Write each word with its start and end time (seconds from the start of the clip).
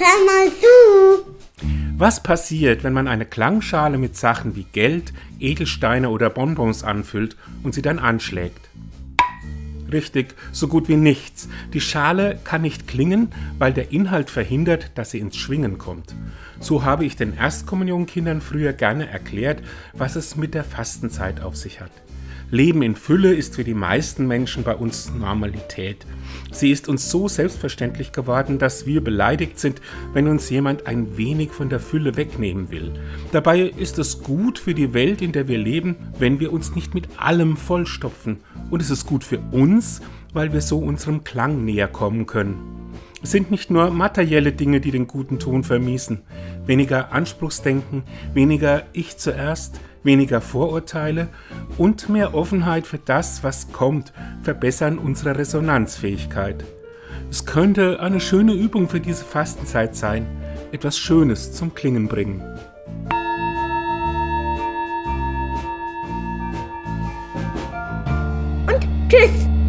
hör 0.00 0.24
mal 0.24 0.50
zu. 0.50 1.30
Was 1.96 2.22
passiert, 2.22 2.82
wenn 2.82 2.94
man 2.94 3.06
eine 3.06 3.26
Klangschale 3.26 3.98
mit 3.98 4.16
Sachen 4.16 4.56
wie 4.56 4.64
Geld, 4.72 5.12
Edelsteine 5.38 6.08
oder 6.08 6.30
Bonbons 6.30 6.82
anfüllt 6.82 7.36
und 7.62 7.74
sie 7.74 7.82
dann 7.82 7.98
anschlägt? 7.98 8.70
Richtig, 9.92 10.34
so 10.52 10.68
gut 10.68 10.88
wie 10.88 10.96
nichts. 10.96 11.48
Die 11.74 11.80
Schale 11.80 12.38
kann 12.44 12.62
nicht 12.62 12.88
klingen, 12.88 13.32
weil 13.58 13.72
der 13.72 13.92
Inhalt 13.92 14.30
verhindert, 14.30 14.92
dass 14.94 15.10
sie 15.10 15.18
ins 15.18 15.36
Schwingen 15.36 15.78
kommt. 15.78 16.14
So 16.60 16.84
habe 16.84 17.04
ich 17.04 17.16
den 17.16 17.36
Erstkommunionkindern 17.36 18.40
früher 18.40 18.72
gerne 18.72 19.08
erklärt, 19.08 19.62
was 19.92 20.16
es 20.16 20.36
mit 20.36 20.54
der 20.54 20.64
Fastenzeit 20.64 21.40
auf 21.42 21.56
sich 21.56 21.80
hat. 21.80 21.90
Leben 22.52 22.82
in 22.82 22.96
Fülle 22.96 23.32
ist 23.32 23.54
für 23.54 23.62
die 23.62 23.74
meisten 23.74 24.26
Menschen 24.26 24.64
bei 24.64 24.74
uns 24.74 25.12
Normalität. 25.14 26.04
Sie 26.50 26.72
ist 26.72 26.88
uns 26.88 27.08
so 27.08 27.28
selbstverständlich 27.28 28.10
geworden, 28.10 28.58
dass 28.58 28.86
wir 28.86 29.04
beleidigt 29.04 29.60
sind, 29.60 29.80
wenn 30.12 30.26
uns 30.26 30.50
jemand 30.50 30.86
ein 30.86 31.16
wenig 31.16 31.52
von 31.52 31.68
der 31.68 31.78
Fülle 31.78 32.16
wegnehmen 32.16 32.70
will. 32.72 32.92
Dabei 33.30 33.60
ist 33.60 33.98
es 33.98 34.22
gut 34.22 34.58
für 34.58 34.74
die 34.74 34.94
Welt, 34.94 35.22
in 35.22 35.30
der 35.30 35.46
wir 35.46 35.58
leben, 35.58 35.94
wenn 36.18 36.40
wir 36.40 36.52
uns 36.52 36.74
nicht 36.74 36.92
mit 36.92 37.08
allem 37.18 37.56
vollstopfen. 37.56 38.38
Und 38.68 38.82
es 38.82 38.90
ist 38.90 39.06
gut 39.06 39.22
für 39.22 39.38
uns, 39.52 40.00
weil 40.32 40.52
wir 40.52 40.60
so 40.60 40.78
unserem 40.78 41.22
Klang 41.22 41.64
näher 41.64 41.88
kommen 41.88 42.26
können. 42.26 42.79
Es 43.22 43.32
sind 43.32 43.50
nicht 43.50 43.70
nur 43.70 43.90
materielle 43.90 44.52
Dinge, 44.52 44.80
die 44.80 44.90
den 44.90 45.06
guten 45.06 45.38
Ton 45.38 45.62
vermiesen. 45.62 46.22
Weniger 46.64 47.12
Anspruchsdenken, 47.12 48.02
weniger 48.32 48.84
Ich 48.94 49.18
zuerst, 49.18 49.78
weniger 50.02 50.40
Vorurteile 50.40 51.28
und 51.76 52.08
mehr 52.08 52.34
Offenheit 52.34 52.86
für 52.86 52.98
das, 52.98 53.44
was 53.44 53.72
kommt, 53.72 54.14
verbessern 54.42 54.98
unsere 54.98 55.36
Resonanzfähigkeit. 55.36 56.64
Es 57.30 57.44
könnte 57.44 58.00
eine 58.00 58.20
schöne 58.20 58.54
Übung 58.54 58.88
für 58.88 59.00
diese 59.00 59.24
Fastenzeit 59.24 59.94
sein, 59.94 60.26
etwas 60.72 60.98
Schönes 60.98 61.52
zum 61.52 61.74
Klingen 61.74 62.08
bringen. 62.08 62.42
Und 68.66 68.88
tschüss. 69.10 69.59